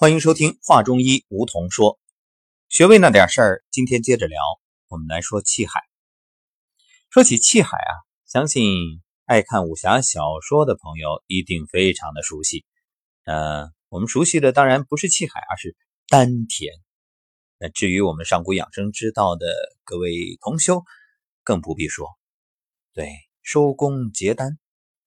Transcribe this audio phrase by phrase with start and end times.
[0.00, 1.98] 欢迎收听《话中医》，梧桐说，
[2.68, 3.64] 穴位那点事儿。
[3.72, 4.38] 今天接着聊，
[4.86, 5.80] 我们来说气海。
[7.10, 7.92] 说起气海啊，
[8.24, 12.64] 相信爱看武侠小说的朋友一定非常的熟悉。
[13.24, 15.74] 呃，我们熟悉的当然不是气海，而是
[16.06, 16.72] 丹田。
[17.58, 19.48] 那至于我们上古养生之道的
[19.82, 20.84] 各位同修，
[21.42, 22.06] 更不必说。
[22.94, 23.10] 对，
[23.42, 24.60] 收功结丹，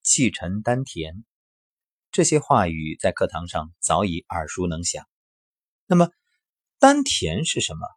[0.03, 1.23] 气沉丹田。
[2.11, 5.07] 这些话语在课堂上早已耳熟能详。
[5.85, 6.09] 那么，
[6.77, 7.87] 丹田是什么？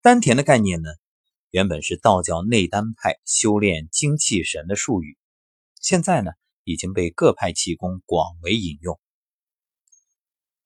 [0.00, 0.88] 丹田的概念呢？
[1.50, 5.18] 原本是道教内丹派修炼精气神的术语，
[5.80, 6.30] 现在呢
[6.62, 9.00] 已经被各派气功广为引用。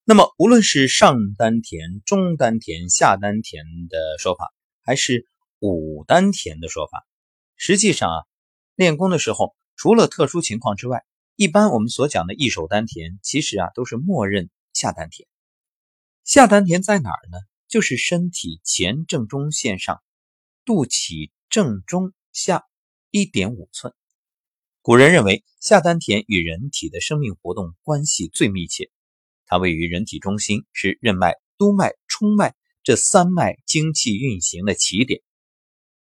[0.05, 5.27] 那么，无论是上丹田、中丹田、下丹田的说法，还是
[5.59, 7.07] 五丹田的说法，
[7.57, 8.25] 实际上啊，
[8.75, 11.03] 练功的时候，除了特殊情况之外，
[11.37, 15.27] 一般我们所讲的一手丹田，其实啊都是默认下丹田。
[16.25, 17.39] 下丹田在哪儿呢？
[17.69, 20.03] 就是身体前正中线上，
[20.67, 22.65] 肚脐正中下
[23.11, 23.95] 一点五寸。
[24.83, 28.91] 古人认为下丹田与人体的生命活动关系最密切，
[29.47, 35.23] 它位于人体中心，是任脉、督脉、冲脉这三脉精气运行的起点。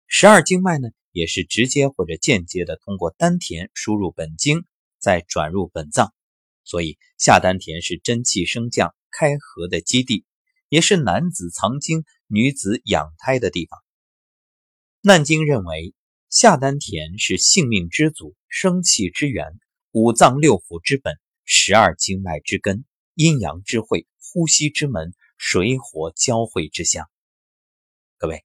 [0.06, 4.66] 十二经脉呢，也是直接或者间接的通过丹田输入本经。
[5.02, 6.14] 再转入本脏，
[6.62, 10.24] 所以下丹田是真气升降、开合的基地，
[10.68, 13.80] 也是男子藏精、女子养胎的地方。
[15.00, 15.92] 难经认为，
[16.30, 19.58] 下丹田是性命之祖、生气之源、
[19.90, 27.10] 五脏六腑之本、十二经脉之根、阴阳之会、呼吸之门、水火交汇之乡。
[28.18, 28.44] 各位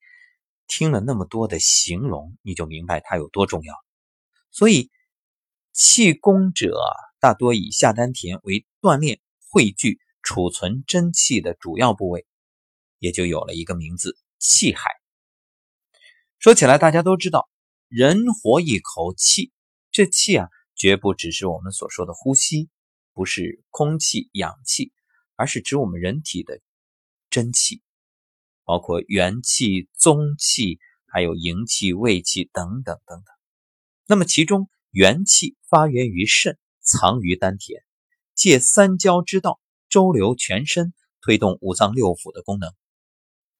[0.66, 3.75] 听了那么多的形容，你就明白它有多重要。
[4.50, 4.89] 所以。
[5.78, 6.75] 气功者
[7.20, 12.25] 大多以下丹田为锻炼、汇聚、储存真气的主要部位，
[12.97, 14.89] 也就有了一个名字——气海。
[16.39, 17.47] 说起来，大家都知道，
[17.89, 19.51] 人活一口气，
[19.91, 22.69] 这气啊，绝不只是我们所说的呼吸，
[23.13, 24.91] 不是空气、氧气，
[25.35, 26.59] 而是指我们人体的
[27.30, 27.84] 真气，
[28.63, 33.25] 包括元气、宗气，还有营气、卫气等等等等。
[34.07, 37.84] 那么其中，元气发源于肾，藏于丹田，
[38.34, 39.59] 借三焦之道
[39.90, 40.91] 周流全身，
[41.22, 42.74] 推动五脏六腑的功能。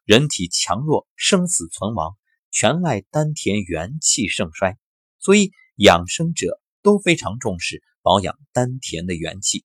[0.04, 2.18] 人体强弱、生死存亡，
[2.50, 4.80] 全赖丹田元气盛衰。
[5.20, 9.64] 所以养生者都非常重视保养丹田的元气。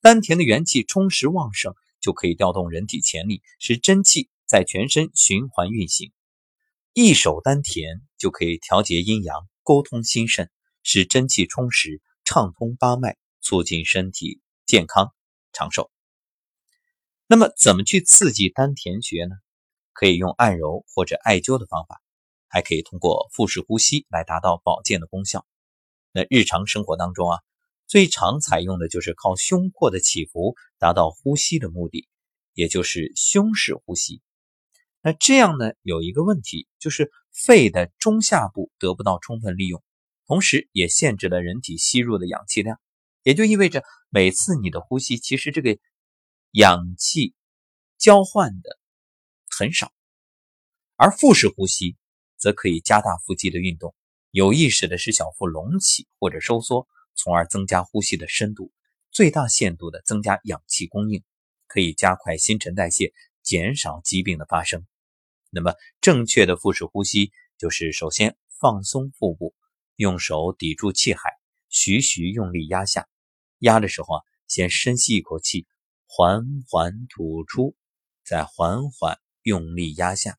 [0.00, 6.12] 丹田的元气充实旺盛，就可以调动人体潜力，使真气在全身循环运行。
[6.92, 10.48] 一手丹田就可以调节阴阳，沟通心肾。
[10.88, 15.12] 使真气充实，畅通八脉，促进身体健康
[15.52, 15.90] 长寿。
[17.26, 19.34] 那么，怎么去刺激丹田穴呢？
[19.92, 22.00] 可以用按揉或者艾灸的方法，
[22.46, 25.44] 还可以通过腹式呼吸来达到保健的功效。
[26.12, 27.40] 那日常生活当中啊，
[27.88, 32.06] 最常采用的就是靠胸廓的起伏达到呼吸的目的，
[32.54, 34.22] 也就是胸式呼吸。
[35.02, 39.82] 那这样呢，有一个问题，就是肺的中下部得不到充分利用。
[40.26, 42.80] 同时，也限制了人体吸入的氧气量，
[43.22, 45.78] 也就意味着每次你的呼吸，其实这个
[46.50, 47.34] 氧气
[47.96, 48.78] 交换的
[49.48, 49.92] 很少。
[50.96, 51.96] 而腹式呼吸
[52.36, 53.94] 则可以加大腹肌的运动，
[54.30, 58.72] 有意识的使小腹隆起或者收缩，从而增加呼吸的深度，
[59.12, 61.22] 最大限度的增加氧气供应，
[61.68, 63.12] 可以加快新陈代谢，
[63.42, 64.84] 减少疾病的发生。
[65.50, 69.54] 那么，正确的腹式呼吸就是首先放松腹部。
[69.96, 71.20] 用手抵住气海，
[71.68, 73.08] 徐徐用力压下。
[73.60, 75.66] 压的时候啊，先深吸一口气，
[76.06, 77.74] 缓缓吐出，
[78.22, 80.38] 再缓缓用力压下，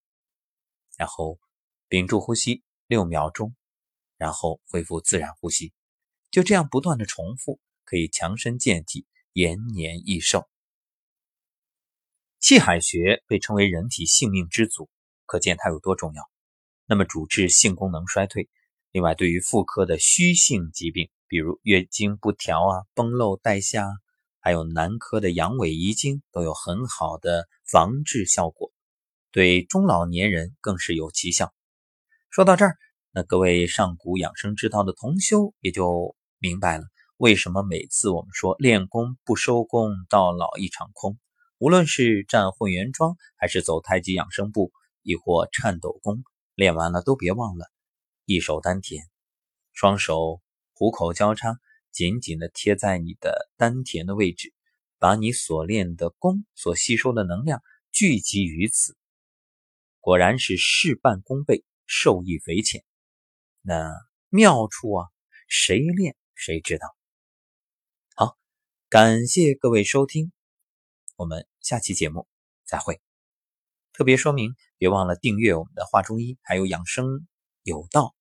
[0.95, 1.39] 然后
[1.87, 3.55] 屏住呼吸六秒钟，
[4.17, 5.73] 然后恢复自然呼吸。
[6.29, 10.47] 就这样不断的重复，可以强身健体，延年益寿。
[12.39, 14.87] 气海穴被称为人体性命之祖，
[15.25, 16.29] 可见它有多重要。
[16.85, 18.47] 那么主治性功能衰退。
[18.97, 23.87] 另外，对于妇科的虚性疾病，比如月经不调啊、崩漏带下，
[24.39, 28.71] 还有男科的阳痿遗精，都有很好的防治效果。
[29.31, 31.53] 对中老年人更是有奇效。
[32.31, 32.75] 说到这儿，
[33.11, 36.85] 那各位上古养生之道的同修也就明白了，
[37.17, 41.19] 为什么每次我们说练功不收功，到老一场空。
[41.59, 44.71] 无论是站混元桩，还是走太极养生步，
[45.03, 46.23] 亦或颤抖功，
[46.55, 47.67] 练完了都别忘了。
[48.27, 49.07] 一手丹田，
[49.71, 50.41] 双手
[50.73, 51.57] 虎口交叉，
[51.93, 54.53] 紧紧的贴在你的丹田的位置，
[54.99, 58.97] 把你所练的功、所吸收的能量聚集于此，
[60.01, 62.83] 果然是事半功倍，受益匪浅。
[63.61, 63.93] 那
[64.27, 65.07] 妙处啊，
[65.47, 66.93] 谁练谁知道。
[68.13, 68.37] 好，
[68.89, 70.33] 感谢各位收听，
[71.15, 72.27] 我们下期节目
[72.65, 72.99] 再会。
[73.93, 77.25] 特别说明，别忘了订阅我们的画中医，还有养生
[77.63, 78.16] 有道，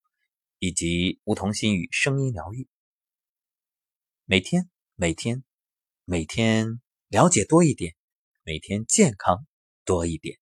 [0.59, 2.69] 以及梧桐心语声音疗愈。
[4.25, 5.45] 每天，每天。
[6.09, 7.97] 每天了解多一点，
[8.45, 9.45] 每天健康
[9.85, 10.39] 多一点。